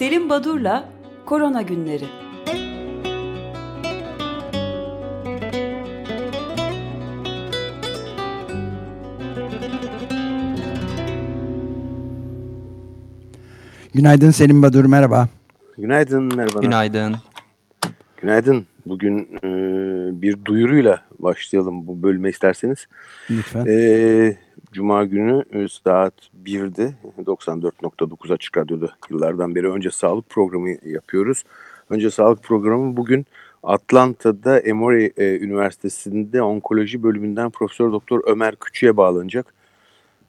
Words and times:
Selim 0.00 0.28
Badur'la 0.28 0.88
Korona 1.26 1.62
Günleri. 1.62 2.04
Günaydın 13.94 14.30
Selim 14.30 14.62
Badur, 14.62 14.84
merhaba. 14.84 15.28
Günaydın 15.78 16.36
merhaba. 16.36 16.60
Günaydın. 16.60 17.16
Günaydın. 18.16 18.66
Bugün 18.86 19.18
e, 19.42 19.48
bir 20.22 20.44
duyuruyla 20.44 21.02
başlayalım 21.18 21.86
bu 21.86 22.02
bölüme 22.02 22.28
isterseniz. 22.28 22.86
Lütfen. 23.30 23.66
E, 23.66 24.36
Cuma 24.72 25.04
günü 25.04 25.44
e, 25.52 25.68
saat 25.68 26.14
1'de 26.44 26.94
94.9 27.26 28.34
Açık 28.34 28.56
Radyo'da 28.56 28.90
yıllardan 29.10 29.54
beri 29.54 29.70
önce 29.70 29.90
sağlık 29.90 30.28
programı 30.28 30.68
yapıyoruz. 30.84 31.44
Önce 31.90 32.10
sağlık 32.10 32.42
programı 32.42 32.96
bugün 32.96 33.26
Atlanta'da 33.62 34.58
Emory 34.58 35.12
e, 35.16 35.38
Üniversitesi'nde 35.38 36.42
onkoloji 36.42 37.02
bölümünden 37.02 37.50
Profesör 37.50 37.92
Doktor 37.92 38.20
Ömer 38.26 38.56
Küçü'ye 38.56 38.96
bağlanacak 38.96 39.54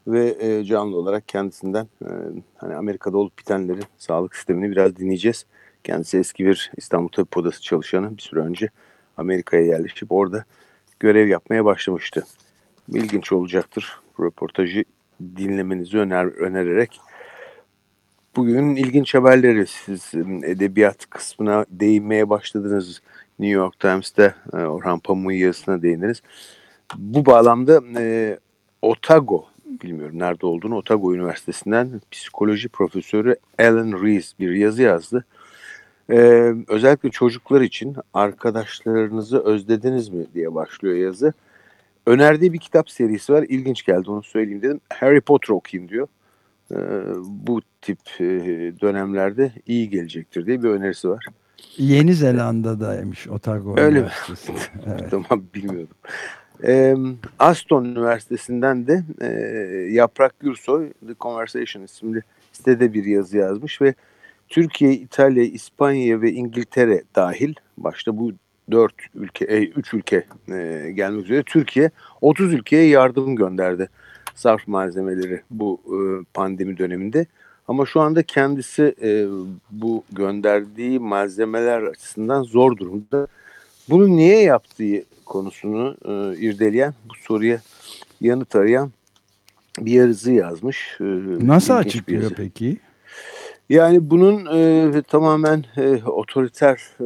ve 0.07 0.35
e, 0.39 0.63
canlı 0.63 0.97
olarak 0.97 1.27
kendisinden 1.27 1.87
e, 2.01 2.09
hani 2.57 2.75
Amerika'da 2.75 3.17
olup 3.17 3.39
bitenleri, 3.39 3.81
sağlık 3.97 4.35
sistemini 4.35 4.71
biraz 4.71 4.95
dinleyeceğiz. 4.95 5.45
Kendisi 5.83 6.17
eski 6.17 6.45
bir 6.45 6.71
İstanbul 6.77 7.09
Tabip 7.09 7.37
Odası 7.37 7.61
çalışanı 7.61 8.17
bir 8.17 8.21
süre 8.21 8.39
önce 8.39 8.69
Amerika'ya 9.17 9.63
yerleşip 9.63 10.11
orada 10.11 10.45
görev 10.99 11.27
yapmaya 11.27 11.65
başlamıştı. 11.65 12.23
İlginç 12.93 13.31
olacaktır 13.31 13.99
röportajı 14.19 14.83
dinlemenizi 15.37 15.97
öner 15.97 16.25
önererek. 16.25 16.99
Bugün 18.35 18.75
ilginç 18.75 19.15
haberleri 19.15 19.67
siz 19.67 20.13
edebiyat 20.43 21.09
kısmına 21.09 21.65
değinmeye 21.69 22.29
başladınız. 22.29 23.01
New 23.39 23.55
York 23.55 23.79
Times'te 23.79 24.35
e, 24.53 24.57
Orhan 24.57 24.99
Pamuk'un 24.99 25.31
yazısına 25.31 25.81
değindiniz. 25.81 26.21
Bu 26.95 27.25
bağlamda 27.25 27.81
e, 27.97 28.37
Otago 28.81 29.45
bilmiyorum 29.83 30.19
nerede 30.19 30.45
olduğunu 30.45 30.75
Otago 30.75 31.15
Üniversitesi'nden 31.15 32.01
psikoloji 32.11 32.69
profesörü 32.69 33.35
Alan 33.59 34.03
Rees 34.03 34.39
bir 34.39 34.51
yazı 34.51 34.81
yazdı. 34.81 35.25
Ee, 36.09 36.53
özellikle 36.67 37.09
çocuklar 37.09 37.61
için 37.61 37.95
arkadaşlarınızı 38.13 39.39
özlediniz 39.43 40.09
mi 40.09 40.25
diye 40.33 40.55
başlıyor 40.55 40.95
yazı. 40.95 41.33
Önerdiği 42.05 42.53
bir 42.53 42.57
kitap 42.59 42.89
serisi 42.89 43.33
var. 43.33 43.45
İlginç 43.49 43.83
geldi 43.85 44.09
onu 44.11 44.23
söyleyeyim 44.23 44.61
dedim. 44.61 44.79
Harry 44.93 45.21
Potter 45.21 45.53
okuyayım 45.53 45.89
diyor. 45.89 46.07
Ee, 46.71 46.75
bu 47.25 47.61
tip 47.81 47.99
e, 48.19 48.23
dönemlerde 48.81 49.51
iyi 49.67 49.89
gelecektir 49.89 50.45
diye 50.45 50.63
bir 50.63 50.69
önerisi 50.69 51.09
var. 51.09 51.25
Yeni 51.77 52.13
Zelanda'daymış 52.13 53.27
Otago 53.27 53.79
Öyle 53.79 53.99
Üniversitesi. 53.99 54.51
mi? 54.51 54.57
Evet. 54.87 55.11
tamam 55.11 55.45
bilmiyordum. 55.55 55.95
Ee, 56.63 56.95
Aston 57.39 57.85
Üniversitesi'nden 57.85 58.87
de 58.87 59.03
e, 59.21 59.27
Yaprak 59.91 60.39
Gürsoy 60.39 60.91
The 61.07 61.13
Conversation 61.19 61.83
isimli 61.83 62.21
sitede 62.51 62.93
bir 62.93 63.05
yazı 63.05 63.37
yazmış 63.37 63.81
ve 63.81 63.93
Türkiye, 64.49 64.93
İtalya, 64.93 65.43
İspanya 65.43 66.21
ve 66.21 66.31
İngiltere 66.31 67.03
dahil 67.15 67.53
başta 67.77 68.17
bu 68.17 68.31
dört 68.71 68.93
ülke, 69.15 69.45
e, 69.45 69.63
üç 69.63 69.93
ülke 69.93 70.25
e, 70.49 70.91
gelmek 70.95 71.25
üzere 71.25 71.43
Türkiye 71.43 71.91
30 72.21 72.53
ülkeye 72.53 72.87
yardım 72.87 73.35
gönderdi 73.35 73.89
sarf 74.35 74.67
malzemeleri 74.67 75.41
bu 75.49 75.81
e, 75.85 75.97
pandemi 76.33 76.77
döneminde. 76.77 77.25
Ama 77.67 77.85
şu 77.85 78.01
anda 78.01 78.23
kendisi 78.23 78.95
e, 79.01 79.27
bu 79.71 80.03
gönderdiği 80.11 80.99
malzemeler 80.99 81.81
açısından 81.81 82.43
zor 82.43 82.77
durumda. 82.77 83.27
Bunu 83.89 84.07
niye 84.07 84.41
yaptığı 84.41 85.03
konusunu 85.25 85.97
e, 86.05 86.37
irdeleyen, 86.37 86.93
bu 87.09 87.13
soruya 87.15 87.61
yanıt 88.21 88.55
arayan 88.55 88.91
bir 89.79 89.91
yazı 89.91 90.31
yazmış. 90.31 90.97
E, 90.99 91.03
Nasıl 91.47 91.73
açıklıyor 91.73 92.31
peki? 92.37 92.77
Yani 93.71 94.09
bunun 94.09 94.45
e, 94.57 95.01
tamamen 95.01 95.65
e, 95.77 96.03
otoriter 96.03 96.89
e, 96.99 97.05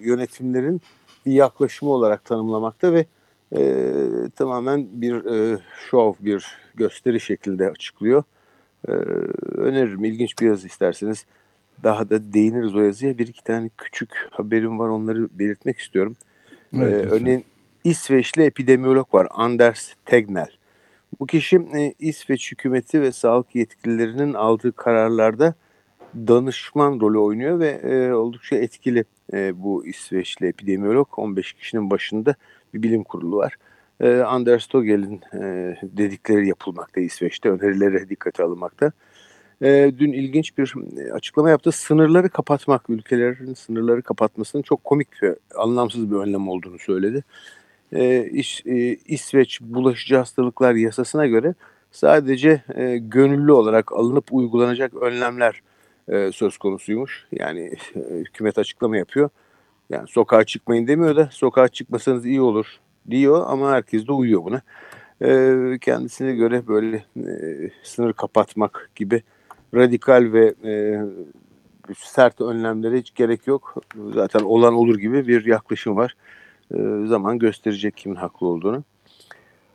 yönetimlerin 0.00 0.80
bir 1.26 1.32
yaklaşımı 1.32 1.90
olarak 1.90 2.24
tanımlamakta 2.24 2.92
ve 2.92 3.06
e, 3.56 3.84
tamamen 4.36 4.86
bir 4.92 5.24
e, 5.24 5.58
şov, 5.90 6.14
bir 6.20 6.46
gösteri 6.74 7.20
şeklinde 7.20 7.70
açıklıyor. 7.70 8.22
E, 8.88 8.92
öneririm. 9.56 10.04
ilginç 10.04 10.38
bir 10.40 10.46
yazı 10.46 10.66
isterseniz. 10.66 11.26
Daha 11.82 12.10
da 12.10 12.32
değiniriz 12.32 12.74
o 12.74 12.80
yazıya. 12.80 13.18
Bir 13.18 13.26
iki 13.26 13.44
tane 13.44 13.70
küçük 13.78 14.28
haberim 14.30 14.78
var. 14.78 14.88
Onları 14.88 15.28
belirtmek 15.38 15.78
istiyorum. 15.78 16.16
Evet, 16.76 16.92
Ee, 16.92 17.02
lütfen. 17.02 17.20
örneğin 17.20 17.44
İsveçli 17.84 18.42
epidemiyolog 18.42 19.14
var 19.14 19.28
Anders 19.30 19.92
Tegnell. 20.04 20.50
Bu 21.20 21.26
kişi 21.26 21.56
e, 21.56 21.94
İsveç 21.98 22.52
hükümeti 22.52 23.00
ve 23.00 23.12
sağlık 23.12 23.54
yetkililerinin 23.54 24.34
aldığı 24.34 24.72
kararlarda 24.72 25.54
danışman 26.14 27.00
rolü 27.00 27.18
oynuyor 27.18 27.60
ve 27.60 27.68
e, 27.68 28.12
oldukça 28.12 28.56
etkili 28.56 29.04
e, 29.32 29.62
bu 29.62 29.86
İsveçli 29.86 30.46
epidemiyolog. 30.46 31.08
15 31.16 31.52
kişinin 31.52 31.90
başında 31.90 32.34
bir 32.74 32.82
bilim 32.82 33.04
kurulu 33.04 33.36
var. 33.36 33.56
E, 34.00 34.16
Anders 34.16 34.66
Togel'in 34.66 35.20
e, 35.34 35.76
dedikleri 35.82 36.48
yapılmakta 36.48 37.00
İsveç'te, 37.00 37.50
önerileri 37.50 38.08
dikkate 38.08 38.42
alınmakta. 38.42 38.92
E, 39.62 39.92
dün 39.98 40.12
ilginç 40.12 40.58
bir 40.58 40.74
e, 40.98 41.12
açıklama 41.12 41.50
yaptı. 41.50 41.72
Sınırları 41.72 42.28
kapatmak, 42.28 42.90
ülkelerin 42.90 43.54
sınırları 43.54 44.02
kapatmasının 44.02 44.62
çok 44.62 44.84
komik 44.84 45.22
ve 45.22 45.36
anlamsız 45.56 46.10
bir 46.10 46.16
önlem 46.16 46.48
olduğunu 46.48 46.78
söyledi. 46.78 47.24
E, 47.92 48.30
İş- 48.30 48.66
e, 48.66 48.96
İsveç 49.06 49.60
Bulaşıcı 49.60 50.16
Hastalıklar 50.16 50.74
Yasasına 50.74 51.26
göre 51.26 51.54
sadece 51.90 52.62
e, 52.74 52.98
gönüllü 52.98 53.52
olarak 53.52 53.92
alınıp 53.92 54.24
uygulanacak 54.32 54.94
önlemler 54.94 55.62
e, 56.08 56.32
söz 56.32 56.58
konusuymuş. 56.58 57.26
Yani 57.32 57.72
e, 57.94 58.00
hükümet 58.14 58.58
açıklama 58.58 58.96
yapıyor. 58.96 59.30
Yani 59.90 60.08
sokağa 60.08 60.44
çıkmayın 60.44 60.86
demiyor 60.86 61.16
da 61.16 61.28
sokağa 61.32 61.68
çıkmasanız 61.68 62.26
iyi 62.26 62.40
olur 62.40 62.66
diyor 63.10 63.44
ama 63.48 63.70
herkes 63.70 64.06
de 64.06 64.12
uyuyor 64.12 64.44
buna. 64.44 64.62
E, 65.22 65.78
kendisine 65.80 66.34
göre 66.34 66.66
böyle 66.66 67.04
e, 67.16 67.70
sınır 67.82 68.12
kapatmak 68.12 68.90
gibi 68.94 69.22
radikal 69.74 70.32
ve 70.32 70.54
e, 70.64 71.00
sert 71.96 72.40
önlemlere 72.40 72.98
hiç 72.98 73.14
gerek 73.14 73.46
yok. 73.46 73.74
Zaten 74.14 74.40
olan 74.40 74.74
olur 74.74 74.98
gibi 74.98 75.26
bir 75.28 75.44
yaklaşım 75.46 75.96
var. 75.96 76.16
E, 76.74 77.06
zaman 77.06 77.38
gösterecek 77.38 77.96
kimin 77.96 78.16
haklı 78.16 78.46
olduğunu. 78.46 78.84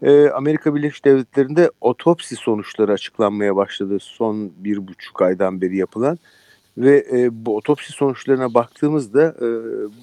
E, 0.02 0.30
Amerika 0.30 0.76
Birleşik 0.76 1.06
Devletleri'nde 1.06 1.72
otopsi 1.82 2.36
sonuçları 2.36 2.92
açıklanmaya 2.92 3.56
başladı 3.56 3.98
son 4.00 4.52
bir 4.58 4.88
buçuk 4.88 5.22
aydan 5.22 5.62
beri 5.62 5.78
yapılan. 5.78 6.20
Ve 6.78 7.06
e, 7.12 7.46
bu 7.46 7.58
otopsi 7.58 7.92
sonuçlarına 7.92 8.54
baktığımızda 8.54 9.36
e, 9.42 9.48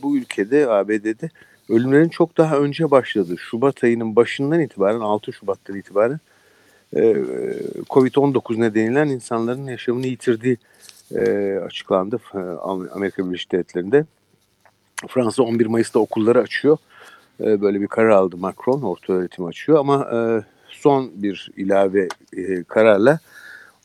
bu 0.02 0.16
ülkede 0.16 0.70
ABD'de 0.70 1.30
ölümlerin 1.68 2.08
çok 2.08 2.36
daha 2.36 2.58
önce 2.58 2.90
başladı. 2.90 3.38
Şubat 3.38 3.84
ayının 3.84 4.16
başından 4.16 4.60
itibaren 4.60 5.00
6 5.00 5.32
Şubat'tan 5.32 5.76
itibaren 5.76 6.20
e, 6.96 7.00
Covid-19 7.90 8.60
nedeniyle 8.60 9.12
insanların 9.12 9.66
yaşamını 9.66 10.06
yitirdiği 10.06 10.56
e, 11.14 11.54
açıklandı 11.66 12.20
Amerika 12.92 13.26
Birleşik 13.26 13.52
Devletleri'nde. 13.52 14.04
Fransa 15.08 15.42
11 15.42 15.66
Mayıs'ta 15.66 15.98
okulları 15.98 16.40
açıyor. 16.40 16.78
E, 17.40 17.60
böyle 17.60 17.80
bir 17.80 17.86
karar 17.86 18.08
aldı 18.10 18.36
Macron, 18.36 18.82
orta 18.82 19.12
öğretim 19.12 19.44
açıyor 19.44 19.78
ama 19.78 20.08
e, 20.12 20.18
son 20.68 21.10
bir 21.14 21.50
ilave 21.56 22.08
e, 22.36 22.62
kararla 22.62 23.18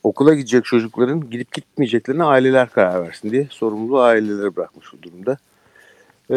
okula 0.02 0.34
gidecek 0.34 0.64
çocukların 0.64 1.30
gidip 1.30 1.52
gitmeyeceklerine 1.52 2.24
aileler 2.24 2.70
karar 2.70 3.02
versin 3.02 3.30
diye 3.30 3.46
sorumluluğu 3.50 4.00
ailelere 4.00 4.56
bırakmış 4.56 4.86
bu 4.92 5.02
durumda. 5.02 5.36
E, 6.30 6.36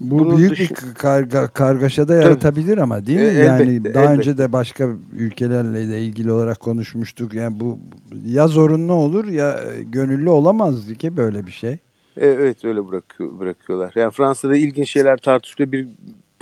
Bu 0.00 0.36
büyük 0.36 0.50
dışı- 0.52 0.60
bir 0.88 0.94
karga, 0.94 1.48
kargaşa 1.48 2.08
da 2.08 2.14
yaratabilir 2.14 2.78
ama 2.78 3.06
değil 3.06 3.18
mi? 3.18 3.24
E, 3.24 3.32
yani 3.32 3.62
elbette, 3.62 3.94
daha 3.94 4.04
elbette. 4.04 4.18
önce 4.18 4.38
de 4.38 4.52
başka 4.52 4.88
ülkelerle 5.18 5.88
de 5.88 6.00
ilgili 6.00 6.32
olarak 6.32 6.60
konuşmuştuk. 6.60 7.34
Yani 7.34 7.60
bu 7.60 7.78
ya 8.26 8.48
zorunlu 8.48 8.92
olur 8.92 9.24
ya 9.28 9.60
e, 9.60 9.82
gönüllü 9.82 10.30
olamaz 10.30 10.86
ki 10.98 11.16
böyle 11.16 11.46
bir 11.46 11.52
şey. 11.52 11.72
E, 11.72 11.78
Evet 12.16 12.64
öyle 12.64 12.88
bırakıyor, 12.88 13.38
bırakıyorlar. 13.38 13.92
Yani 13.96 14.10
Fransa'da 14.10 14.56
ilginç 14.56 14.90
şeyler 14.90 15.16
tartışılıyor. 15.16 15.72
Bir 15.72 15.88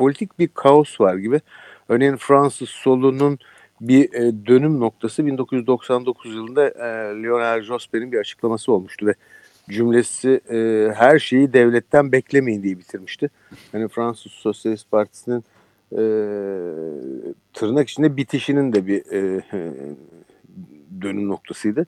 politik 0.00 0.38
bir 0.38 0.49
kaos 0.49 1.00
var 1.00 1.14
gibi. 1.14 1.41
Örneğin 1.88 2.17
Fransız 2.17 2.69
solunun 2.69 3.38
bir 3.81 4.12
e, 4.12 4.47
dönüm 4.47 4.81
noktası 4.81 5.26
1999 5.26 6.35
yılında 6.35 6.69
e, 6.69 7.23
Lionel 7.23 7.62
Jospe'nin 7.62 8.12
bir 8.12 8.19
açıklaması 8.19 8.73
olmuştu 8.73 9.06
ve 9.06 9.14
cümlesi 9.70 10.41
e, 10.50 10.91
her 10.94 11.19
şeyi 11.19 11.52
devletten 11.52 12.12
beklemeyin 12.12 12.62
diye 12.62 12.79
bitirmişti. 12.79 13.31
Hani 13.73 13.88
Fransız 13.88 14.32
Sosyalist 14.32 14.91
Partisi'nin 14.91 15.44
e, 15.93 16.02
tırnak 17.52 17.88
içinde 17.88 18.17
bitişinin 18.17 18.73
de 18.73 18.87
bir 18.87 19.12
e, 19.12 19.43
dönüm 21.02 21.29
noktasıydı. 21.29 21.87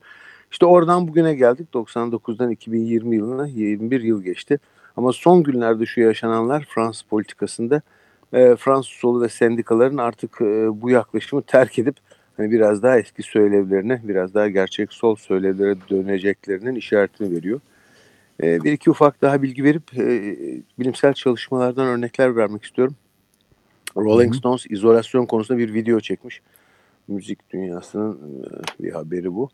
İşte 0.51 0.67
oradan 0.67 1.09
bugüne 1.09 1.35
geldik. 1.35 1.69
99'dan 1.75 2.51
2020 2.51 3.17
yılına 3.17 3.47
21 3.47 4.01
yıl 4.01 4.23
geçti. 4.23 4.59
Ama 4.97 5.13
son 5.13 5.43
günlerde 5.43 5.87
şu 5.87 6.01
yaşananlar 6.01 6.67
Fransız 6.75 7.03
politikasında 7.03 7.83
e, 8.33 8.57
Fransız 8.57 8.93
solu 8.93 9.23
ve 9.23 9.29
sendikaların 9.29 9.97
artık 9.97 10.41
e, 10.41 10.83
bu 10.83 10.91
yaklaşımı 10.91 11.43
terk 11.43 11.79
edip 11.79 11.97
hani 12.37 12.51
biraz 12.51 12.83
daha 12.83 12.99
eski 12.99 13.23
söylevlerine, 13.23 14.01
biraz 14.05 14.35
daha 14.35 14.49
gerçek 14.49 14.93
sol 14.93 15.17
söylevlere 15.17 15.77
döneceklerinin 15.91 16.75
işaretini 16.75 17.37
veriyor. 17.37 17.61
E, 18.43 18.65
bir 18.65 18.73
iki 18.73 18.91
ufak 18.91 19.23
daha 19.23 19.43
bilgi 19.43 19.65
verip 19.65 19.99
e, 19.99 20.37
bilimsel 20.79 21.13
çalışmalardan 21.13 21.87
örnekler 21.87 22.37
vermek 22.37 22.65
istiyorum. 22.65 22.97
Rolling 23.97 24.35
Stones 24.35 24.67
izolasyon 24.71 25.27
konusunda 25.27 25.59
bir 25.59 25.75
video 25.75 26.01
çekmiş. 26.01 26.41
Müzik 27.09 27.51
dünyasının 27.51 28.45
e, 28.45 28.83
bir 28.83 28.93
haberi 28.93 29.35
bu. 29.35 29.49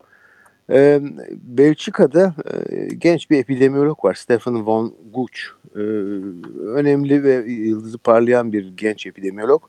Ee, 0.69 1.01
Belçika'da 1.43 2.35
e, 2.69 2.95
genç 2.95 3.29
bir 3.29 3.37
epidemiyolog 3.37 4.05
var 4.05 4.13
Stefan 4.13 4.65
von 4.65 4.95
Guch. 5.13 5.39
Ee, 5.75 5.79
önemli 6.59 7.23
ve 7.23 7.51
yıldızı 7.51 7.97
parlayan 7.97 8.53
bir 8.53 8.67
genç 8.77 9.05
epidemiyolog. 9.05 9.63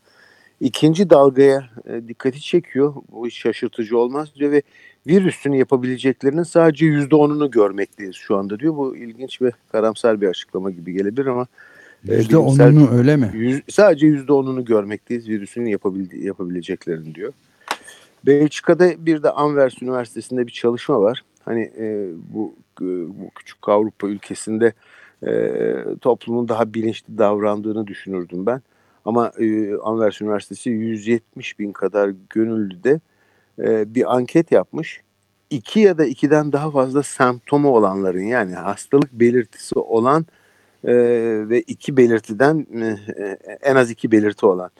İkinci 0.61 1.11
dalgaya 1.11 1.64
e, 1.87 2.08
dikkati 2.08 2.41
çekiyor. 2.41 2.94
Bu 3.12 3.26
hiç 3.26 3.38
şaşırtıcı 3.38 3.99
olmaz 3.99 4.35
diyor 4.35 4.52
ve 4.52 4.62
virüsün 5.06 5.52
yapabileceklerinin 5.52 6.43
sadece 6.43 6.87
yüzde 6.87 7.17
onunu 7.17 7.50
görmekteyiz 7.50 8.14
şu 8.14 8.37
anda 8.37 8.61
diyor. 8.61 8.76
Bu 8.76 8.97
ilginç 8.97 9.43
ve 9.43 9.52
karamsar 9.73 10.20
bir 10.20 10.29
açıklama 10.29 10.70
gibi 10.70 10.93
gelebilir 10.93 11.26
ama 11.26 11.47
Yüzde 12.05 12.37
onunu 12.37 12.91
öyle 12.91 13.17
mi? 13.17 13.31
Yüz, 13.35 13.62
sadece 13.69 14.06
yüzde 14.06 14.32
onunu 14.32 14.64
görmekteyiz 14.64 15.29
virüsün 15.29 15.67
yapabil, 15.67 16.23
yapabileceklerini 16.23 17.14
diyor. 17.14 17.32
Belçika'da 18.26 19.06
bir 19.06 19.22
de 19.22 19.31
Anvers 19.31 19.82
Üniversitesi'nde 19.82 20.46
bir 20.46 20.52
çalışma 20.52 21.00
var. 21.00 21.25
Hani 21.44 21.72
e, 21.78 22.08
bu, 22.34 22.55
e, 22.81 22.84
bu 23.20 23.31
küçük 23.34 23.69
Avrupa 23.69 24.08
ülkesinde 24.08 24.72
e, 25.26 25.52
toplumun 26.00 26.49
daha 26.49 26.75
bilinçli 26.75 27.19
davrandığını 27.19 27.87
düşünürdüm 27.87 28.46
ben. 28.46 28.62
Ama 29.05 29.32
e, 29.38 29.75
Anvers 29.75 30.20
Üniversitesi 30.20 30.70
170 30.70 31.58
bin 31.58 31.72
kadar 31.72 32.12
gönüllüde 32.31 33.00
e, 33.58 33.94
bir 33.94 34.17
anket 34.17 34.52
yapmış. 34.52 35.00
İki 35.50 35.81
ya 35.81 35.99
da 35.99 36.05
ikiden 36.05 36.52
daha 36.52 36.70
fazla 36.70 37.02
semptomu 37.02 37.69
olanların 37.69 38.23
yani 38.23 38.55
hastalık 38.55 39.12
belirtisi 39.12 39.78
olan 39.78 40.26
e, 40.84 40.94
ve 41.49 41.61
iki 41.61 41.96
belirtiden 41.96 42.66
e, 43.19 43.38
en 43.62 43.76
az 43.76 43.90
iki 43.90 44.12
belirti 44.12 44.46
olan 44.46 44.70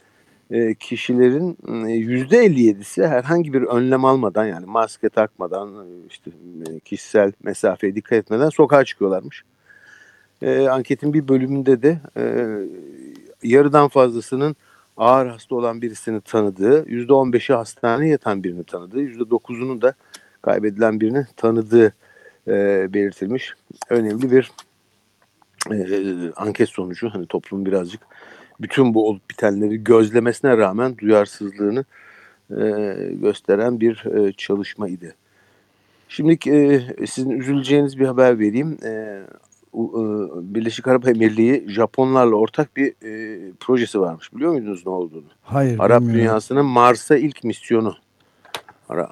e, 0.51 0.75
kişilerin 0.75 1.59
yüzde 1.89 2.47
57'si 2.47 3.07
herhangi 3.07 3.53
bir 3.53 3.63
önlem 3.63 4.05
almadan 4.05 4.45
yani 4.47 4.67
maske 4.67 5.09
takmadan 5.09 5.69
e, 5.69 6.07
işte 6.09 6.31
e, 6.71 6.81
kişisel 6.81 7.33
mesafeye 7.43 7.95
dikkat 7.95 8.13
etmeden 8.13 8.49
sokağa 8.49 8.85
çıkıyorlarmış. 8.85 9.45
E, 10.43 10.69
anketin 10.69 11.15
bir 11.15 11.29
bölümünde 11.29 11.83
de 11.83 11.99
e, 12.17 12.25
yarıdan 13.43 13.89
fazlasının 13.89 14.57
ağır 14.97 15.27
hasta 15.27 15.55
olan 15.55 15.83
birisini 15.83 16.21
tanıdığı, 16.21 16.89
yüzde 16.89 17.13
15'i 17.13 17.55
hastaneye 17.55 18.11
yatan 18.11 18.45
birini 18.45 18.65
tanıdığı, 18.65 19.01
yüzde 19.01 19.23
9'unun 19.23 19.83
da 19.83 19.95
kaybedilen 20.43 21.01
birini 21.01 21.27
tanıdığı 21.37 21.93
e, 22.49 22.87
belirtilmiş. 22.95 23.55
Önemli 23.91 24.31
bir 24.31 24.51
e, 25.71 26.33
anket 26.37 26.69
sonucu. 26.69 27.11
Hani 27.11 27.27
toplum 27.27 27.67
birazcık 27.67 28.01
bütün 28.61 28.95
bu 28.95 29.09
olup 29.09 29.31
bitenleri 29.31 29.85
gözlemesine 29.85 30.57
rağmen 30.57 30.99
duyarsızlığını 30.99 31.85
e, 32.51 32.65
gösteren 33.13 33.81
bir 33.81 34.05
e, 34.05 34.33
çalışmaydı. 34.33 35.15
Şimdi 36.09 36.51
e, 36.51 36.81
sizin 37.07 37.31
üzüleceğiniz 37.31 37.99
bir 37.99 38.07
haber 38.07 38.39
vereyim. 38.39 38.79
E, 38.85 38.89
e, 38.89 39.83
Birleşik 40.55 40.89
Arap 40.89 41.09
Emirliği 41.09 41.65
Japonlarla 41.69 42.35
ortak 42.35 42.77
bir 42.77 42.89
e, 42.89 43.39
projesi 43.61 44.01
varmış. 44.01 44.35
Biliyor 44.35 44.53
muydunuz 44.53 44.87
ne 44.87 44.93
olduğunu? 44.93 45.25
Hayır. 45.43 45.79
Arap 45.79 46.01
bilmiyorum. 46.01 46.21
dünyasının 46.21 46.67
Mars'a 46.67 47.17
ilk 47.17 47.45
misyonu. 47.45 47.95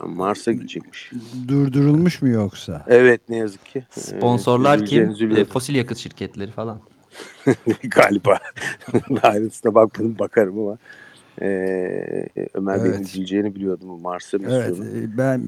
Mars'a 0.06 0.52
gidecekmiş. 0.52 1.10
Durdurulmuş 1.48 2.22
mu 2.22 2.28
yoksa? 2.28 2.84
Evet 2.88 3.20
ne 3.28 3.36
yazık 3.36 3.66
ki. 3.66 3.84
Sponsorlar 3.90 4.86
kim? 4.86 5.16
E, 5.36 5.44
fosil 5.44 5.74
yakıt 5.74 5.98
şirketleri 5.98 6.50
falan. 6.50 6.80
Galiba. 7.82 8.38
Ayrıntısına 9.22 9.74
bakmadım 9.74 10.18
bakarım 10.18 10.58
ama. 10.58 10.78
Ee, 11.42 12.28
Ömer 12.54 12.76
evet. 12.76 12.92
Bey'in 12.92 13.02
üzüleceğini 13.02 13.54
biliyordum 13.54 14.00
Mars'a 14.00 14.38
misyonu. 14.38 14.62
Evet 14.62 15.08
ben 15.18 15.42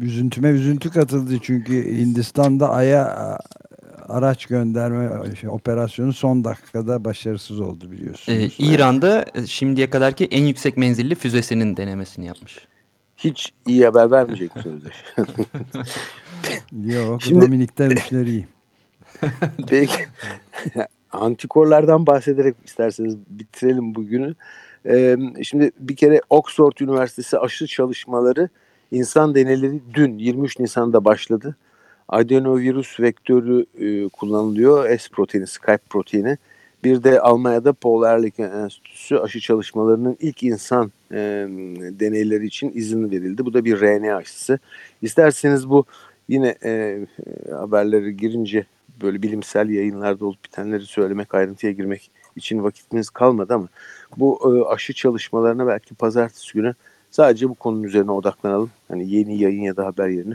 üzüntüme 0.00 0.48
üzüntü 0.48 0.90
katıldı 0.90 1.38
çünkü 1.42 1.98
Hindistan'da 1.98 2.70
Ay'a 2.70 3.38
araç 4.08 4.46
gönderme 4.46 5.36
şey, 5.36 5.50
operasyonu 5.50 6.12
son 6.12 6.44
dakikada 6.44 7.04
başarısız 7.04 7.60
oldu 7.60 7.90
biliyorsunuz. 7.90 8.38
Ee, 8.38 8.64
İran'da 8.64 9.24
şimdiye 9.46 9.90
kadarki 9.90 10.24
en 10.24 10.44
yüksek 10.44 10.76
menzilli 10.76 11.14
füzesinin 11.14 11.76
denemesini 11.76 12.26
yapmış. 12.26 12.58
Hiç 13.16 13.52
iyi 13.66 13.84
haber 13.84 14.10
vermeyecek 14.10 14.56
misiniz? 14.56 14.82
Yok 16.96 17.22
Şimdi... 17.22 17.40
Dominik'te 17.40 17.94
işleri 17.94 18.30
iyi. 18.30 18.46
Peki 19.68 20.06
antikorlardan 21.12 22.06
bahsederek 22.06 22.54
isterseniz 22.64 23.16
bitirelim 23.28 23.94
bugünü. 23.94 24.34
Şimdi 25.42 25.70
bir 25.78 25.96
kere 25.96 26.20
Oxford 26.30 26.72
Üniversitesi 26.80 27.38
aşı 27.38 27.66
çalışmaları 27.66 28.48
insan 28.90 29.34
deneyleri 29.34 29.80
dün 29.94 30.18
23 30.18 30.58
Nisan'da 30.58 31.04
başladı. 31.04 31.56
Adenovirüs 32.08 33.00
vektörü 33.00 33.66
kullanılıyor. 34.08 34.98
S 34.98 35.08
proteini, 35.12 35.46
Skype 35.46 35.78
proteini. 35.90 36.38
Bir 36.84 37.02
de 37.02 37.20
Almanya'da 37.20 37.72
Paul 37.72 38.04
Ehrlich 38.04 38.40
Enstitüsü 38.40 39.16
aşı 39.16 39.40
çalışmalarının 39.40 40.16
ilk 40.20 40.42
insan 40.42 40.92
e, 41.12 41.16
deneyleri 42.00 42.46
için 42.46 42.72
izin 42.74 43.10
verildi. 43.10 43.44
Bu 43.44 43.54
da 43.54 43.64
bir 43.64 43.80
RNA 43.80 44.16
aşısı. 44.16 44.58
İsterseniz 45.02 45.70
bu 45.70 45.84
yine 46.28 46.54
e, 46.64 46.98
haberleri 47.50 48.16
girince 48.16 48.66
böyle 49.02 49.22
bilimsel 49.22 49.68
yayınlarda 49.68 50.26
olup 50.26 50.44
bitenleri 50.44 50.82
söylemek, 50.82 51.34
ayrıntıya 51.34 51.72
girmek 51.72 52.10
için 52.36 52.62
vakitimiz 52.62 53.10
kalmadı 53.10 53.54
ama 53.54 53.68
bu 54.16 54.40
e, 54.44 54.68
aşı 54.68 54.92
çalışmalarına 54.92 55.66
belki 55.66 55.94
pazartesi 55.94 56.52
günü 56.52 56.74
sadece 57.10 57.48
bu 57.48 57.54
konunun 57.54 57.82
üzerine 57.82 58.10
odaklanalım. 58.10 58.70
Hani 58.88 59.10
yeni 59.10 59.38
yayın 59.38 59.62
ya 59.62 59.76
da 59.76 59.86
haber 59.86 60.08
yerine. 60.08 60.34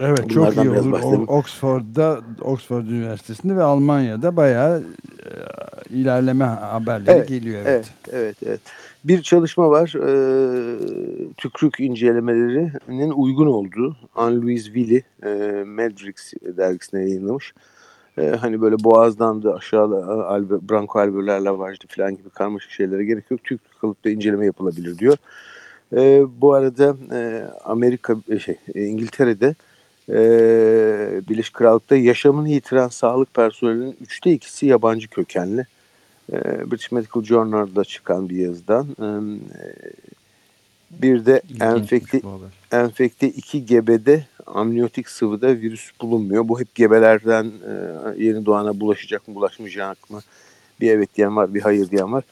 Evet 0.00 0.30
çok 0.30 0.56
iyi 0.56 0.70
olur. 0.70 1.00
O, 1.02 1.36
Oxford'da, 1.38 2.20
Oxford 2.40 2.86
Üniversitesi'nde 2.86 3.56
ve 3.56 3.62
Almanya'da 3.62 4.36
bayağı 4.36 4.82
e, 5.18 5.30
ilerleme 5.90 6.44
haberleri 6.44 7.16
evet, 7.16 7.28
geliyor. 7.28 7.62
Evet. 7.66 7.86
evet, 8.12 8.12
evet, 8.12 8.36
evet. 8.46 8.60
Bir 9.04 9.22
çalışma 9.22 9.70
var. 9.70 9.94
E, 9.94 10.12
tükrük 11.36 11.80
incelemelerinin 11.80 13.10
uygun 13.10 13.46
olduğu 13.46 13.96
Anne-Louise 14.14 14.64
Willy 14.64 15.02
e, 15.22 15.28
Medrix 15.64 16.32
dergisine 16.42 17.00
yayınlamış 17.00 17.52
e, 17.52 17.72
hani 18.16 18.60
böyle 18.60 18.84
boğazdan 18.84 19.42
da 19.42 19.54
aşağıda 19.54 20.26
alve, 20.26 20.68
brankoalveoler 20.68 21.40
lavajdı 21.40 21.84
falan 21.88 22.16
gibi 22.16 22.30
karmaşık 22.30 22.70
şeylere 22.70 23.04
gerek 23.04 23.30
yok. 23.30 23.44
Türk 23.44 23.60
kalıpta 23.80 24.10
inceleme 24.10 24.46
yapılabilir 24.46 24.98
diyor. 24.98 25.16
E, 25.96 26.24
bu 26.40 26.52
arada 26.52 26.96
e, 27.12 27.44
Amerika 27.64 28.16
e, 28.28 28.38
şey 28.38 28.56
e, 28.74 28.84
İngiltere'de 28.84 29.54
e, 30.08 30.14
Birleşik 31.28 31.54
Krallık'ta 31.54 31.96
yaşamını 31.96 32.48
yitiren 32.48 32.88
sağlık 32.88 33.34
personelinin 33.34 33.96
üçte 34.00 34.32
ikisi 34.32 34.66
yabancı 34.66 35.08
kökenli. 35.08 35.66
E, 36.32 36.36
British 36.70 36.92
Medical 36.92 37.22
Journal'da 37.22 37.84
çıkan 37.84 38.28
bir 38.28 38.36
yazıdan. 38.36 38.86
E, 39.00 39.08
bir 40.92 41.26
de 41.26 41.42
enfekte, 41.60 42.20
enfekte 42.72 43.28
iki 43.28 43.66
gebede 43.66 44.26
amniyotik 44.46 45.08
sıvıda 45.08 45.48
virüs 45.48 45.90
bulunmuyor. 46.00 46.48
Bu 46.48 46.60
hep 46.60 46.74
gebelerden 46.74 47.44
e, 47.44 48.24
yeni 48.24 48.46
doğana 48.46 48.80
bulaşacak 48.80 49.28
mı 49.28 49.34
bulaşmayacak 49.34 50.10
mı? 50.10 50.20
Bir 50.80 50.90
evet 50.90 51.14
diyen 51.16 51.36
var 51.36 51.54
bir 51.54 51.60
hayır 51.60 51.90
diyen 51.90 52.12
var. 52.12 52.24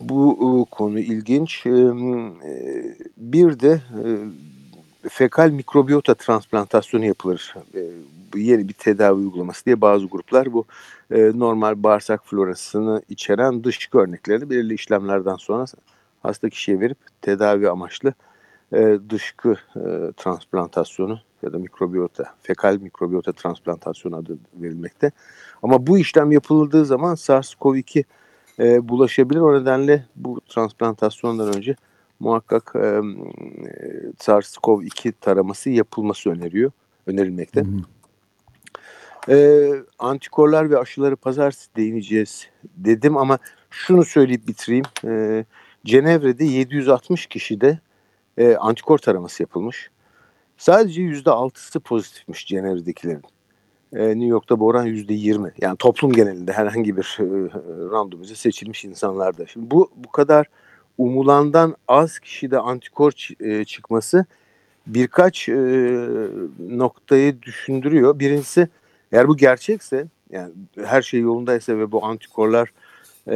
Bu 0.00 0.32
e, 0.32 0.70
konu 0.70 0.98
ilginç. 0.98 1.66
E, 1.66 1.70
e 1.70 2.96
bir 3.16 3.60
de 3.60 3.80
e, 4.04 5.08
fekal 5.08 5.50
mikrobiyota 5.50 6.14
transplantasyonu 6.14 7.04
yapılır. 7.04 7.54
E, 7.74 7.80
bu 8.32 8.38
yeni 8.38 8.68
bir 8.68 8.72
tedavi 8.72 9.20
uygulaması 9.20 9.64
diye 9.64 9.80
bazı 9.80 10.06
gruplar 10.06 10.52
bu 10.52 10.64
e, 11.10 11.32
normal 11.34 11.82
bağırsak 11.82 12.26
florasını 12.26 13.02
içeren 13.08 13.64
dışkı 13.64 13.98
örneklerini 13.98 14.50
belirli 14.50 14.74
işlemlerden 14.74 15.36
sonra 15.36 15.66
hasta 16.26 16.48
kişiye 16.48 16.80
verip 16.80 16.98
tedavi 17.22 17.70
amaçlı 17.70 18.14
e, 18.72 18.98
dışkı 19.10 19.56
e, 19.76 20.12
transplantasyonu 20.16 21.20
ya 21.42 21.52
da 21.52 21.58
mikrobiyota, 21.58 22.24
fekal 22.42 22.78
mikrobiyota 22.80 23.32
transplantasyonu 23.32 24.16
adı 24.16 24.38
verilmekte. 24.54 25.10
Ama 25.62 25.86
bu 25.86 25.98
işlem 25.98 26.32
yapıldığı 26.32 26.84
zaman 26.84 27.14
SARS-CoV-2 27.14 28.04
e, 28.58 28.88
bulaşabilir. 28.88 29.40
O 29.40 29.60
nedenle 29.60 30.06
bu 30.16 30.40
transplantasyondan 30.48 31.56
önce 31.56 31.76
muhakkak 32.20 32.72
e, 32.74 33.00
SARS-CoV-2 34.18 35.12
taraması 35.20 35.70
yapılması 35.70 36.30
öneriyor. 36.30 36.70
önerilmekte. 37.06 37.60
Hı 37.60 37.66
Ee, 39.28 39.70
antikorlar 39.98 40.70
ve 40.70 40.78
aşıları 40.78 41.16
pazartesi 41.16 41.76
değineceğiz 41.76 42.48
dedim 42.76 43.16
ama 43.16 43.38
şunu 43.70 44.04
söyleyip 44.04 44.48
bitireyim. 44.48 44.84
Ee, 45.04 45.44
Cenevre'de 45.86 46.44
760 46.44 47.26
kişide 47.26 47.78
e, 48.38 48.56
antikor 48.56 48.98
taraması 48.98 49.42
yapılmış. 49.42 49.90
Sadece 50.56 51.02
%6'sı 51.02 51.80
pozitifmiş 51.80 52.46
Cenevre'dekilerin. 52.46 53.22
E, 53.92 54.08
New 54.08 54.26
York'ta 54.26 54.60
bu 54.60 54.66
oran 54.66 54.86
%20. 54.86 55.52
Yani 55.60 55.76
toplum 55.76 56.12
genelinde 56.12 56.52
herhangi 56.52 56.96
bir 56.96 57.18
e, 57.20 57.24
randomize 57.90 58.34
seçilmiş 58.34 58.84
insanlarda. 58.84 59.46
Şimdi 59.46 59.70
bu 59.70 59.90
bu 59.96 60.10
kadar 60.10 60.46
umulandan 60.98 61.76
az 61.88 62.18
kişide 62.18 62.58
antikor 62.58 63.12
e, 63.40 63.64
çıkması 63.64 64.26
birkaç 64.86 65.48
e, 65.48 65.54
noktayı 66.68 67.42
düşündürüyor. 67.42 68.18
Birincisi 68.18 68.68
eğer 69.12 69.28
bu 69.28 69.36
gerçekse 69.36 70.06
yani 70.30 70.52
her 70.84 71.02
şey 71.02 71.20
yolundaysa 71.20 71.78
ve 71.78 71.92
bu 71.92 72.04
antikorlar 72.04 72.72
e, 73.28 73.34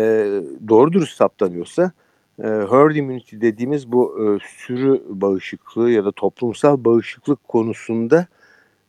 doğru 0.68 0.92
dürüst 0.92 1.16
saptanıyorsa 1.16 1.92
e, 2.38 2.46
herd 2.46 2.96
immunity 2.96 3.36
dediğimiz 3.40 3.92
bu 3.92 4.16
e, 4.20 4.24
sürü 4.56 5.02
bağışıklığı 5.08 5.90
ya 5.90 6.04
da 6.04 6.12
toplumsal 6.12 6.84
bağışıklık 6.84 7.48
konusunda 7.48 8.26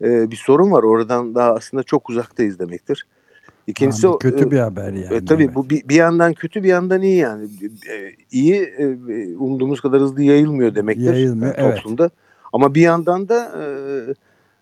e, 0.02 0.32
bir 0.32 0.36
sorun 0.36 0.72
var. 0.72 0.84
Oradan 0.84 1.36
daha 1.36 1.54
aslında 1.54 1.84
çok 1.84 2.10
uzaktayız 2.10 2.60
demektir. 2.60 3.06
İkincisi 3.68 4.06
yani 4.06 4.20
kötü 4.20 4.48
e, 4.48 4.52
bir 4.52 4.60
haber 4.60 4.94
yani. 4.94 5.16
E, 5.16 5.26
tabii 5.26 5.56
bu 5.56 5.70
bir, 5.70 5.90
bir 5.90 5.96
yandan 5.96 6.34
kötü 6.34 6.64
bir 6.64 6.70
yandan 6.70 7.02
iyi 7.02 7.18
yani. 7.18 7.50
E, 7.90 8.12
iyi 8.32 8.56
e, 8.56 8.86
umduğumuz 9.38 9.82
kadar 9.82 10.02
hızlı 10.02 10.22
yayılmıyor 10.22 10.76
demektir 10.76 11.14
yayılmıyor, 11.14 11.58
yani 11.58 11.76
toplumda. 11.76 12.04
Evet. 12.04 12.12
Ama 12.54 12.76
bir 12.76 12.82
yandan 12.82 13.30
da 13.30 13.52
e, 13.62 13.64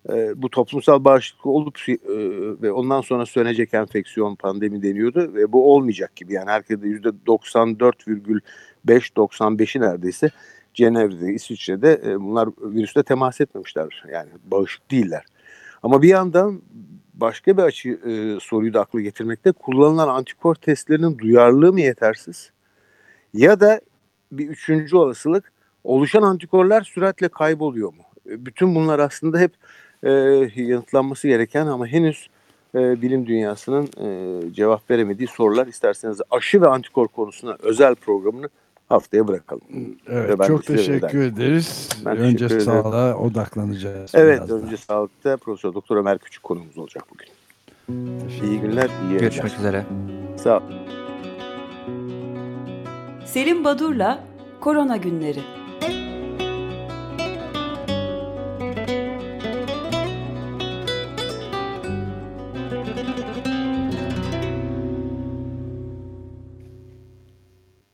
e, 0.09 0.41
bu 0.41 0.49
toplumsal 0.49 1.03
bağışıklık 1.03 1.45
olup 1.45 1.79
e, 1.89 1.97
ve 2.61 2.71
ondan 2.71 3.01
sonra 3.01 3.25
sönecek 3.25 3.73
enfeksiyon 3.73 4.35
pandemi 4.35 4.83
deniyordu 4.83 5.33
ve 5.33 5.51
bu 5.51 5.73
olmayacak 5.73 6.15
gibi 6.15 6.33
yani 6.33 6.49
herkese 6.49 6.87
yüzde 6.87 7.09
94,5-95'i 7.09 9.81
neredeyse 9.81 10.31
Cenevre'de, 10.73 11.33
İsviçre'de 11.33 12.01
e, 12.05 12.21
bunlar 12.21 12.49
virüsle 12.61 13.03
temas 13.03 13.41
etmemişler. 13.41 14.03
Yani 14.11 14.29
bağışık 14.43 14.91
değiller. 14.91 15.25
Ama 15.83 16.01
bir 16.01 16.09
yandan 16.09 16.61
başka 17.13 17.57
bir 17.57 17.61
açı 17.61 17.89
e, 17.89 18.37
soruyu 18.41 18.73
da 18.73 18.81
aklı 18.81 19.01
getirmekte. 19.01 19.51
Kullanılan 19.51 20.07
antikor 20.07 20.55
testlerinin 20.55 21.17
duyarlılığı 21.17 21.73
mı 21.73 21.81
yetersiz? 21.81 22.51
Ya 23.33 23.59
da 23.59 23.81
bir 24.31 24.49
üçüncü 24.49 24.95
olasılık 24.95 25.51
oluşan 25.83 26.21
antikorlar 26.21 26.81
süratle 26.81 27.27
kayboluyor 27.27 27.93
mu? 27.93 28.03
E, 28.29 28.45
bütün 28.45 28.75
bunlar 28.75 28.99
aslında 28.99 29.39
hep 29.39 29.51
e, 30.03 30.11
yanıtlanması 30.55 31.27
gereken 31.27 31.67
ama 31.67 31.87
henüz 31.87 32.29
e, 32.75 33.01
bilim 33.01 33.27
dünyasının 33.27 33.89
e, 33.97 34.53
cevap 34.53 34.91
veremediği 34.91 35.27
sorular. 35.27 35.67
İsterseniz 35.67 36.21
aşı 36.31 36.61
ve 36.61 36.67
antikor 36.67 37.07
konusuna 37.07 37.57
özel 37.59 37.95
programını 37.95 38.49
haftaya 38.89 39.27
bırakalım. 39.27 39.63
Evet, 40.07 40.45
çok 40.47 40.65
teşekkür 40.65 41.21
ederiz. 41.21 41.89
Ben 42.05 42.17
önce 42.17 42.47
teşekkür 42.47 42.65
sağlığa 42.65 43.15
odaklanacağız. 43.15 44.11
Evet, 44.15 44.37
birazdan. 44.37 44.61
önce 44.61 44.77
sağlıkta 44.77 45.37
Profesör 45.37 45.73
Doktor 45.73 45.97
Ömer 45.97 46.17
Küçük 46.17 46.43
konumuz 46.43 46.77
olacak 46.77 47.03
bugün. 47.13 47.27
İyi 48.43 48.61
günler, 48.61 48.89
iyi 49.09 49.19
Görüşmek 49.19 49.57
üzere. 49.59 49.85
Sağ 50.37 50.57
ol. 50.57 50.61
Selim 53.25 53.63
Badur'la 53.63 54.23
Korona 54.59 54.97
Günleri 54.97 55.58